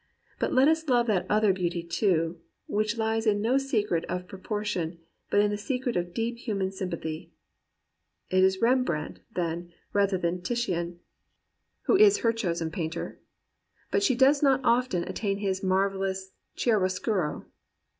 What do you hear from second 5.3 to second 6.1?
in the secret